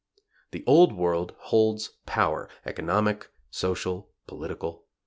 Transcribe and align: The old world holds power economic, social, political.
The 0.49 0.63
old 0.65 0.93
world 0.93 1.35
holds 1.37 1.89
power 2.07 2.49
economic, 2.65 3.29
social, 3.51 4.09
political. 4.25 4.85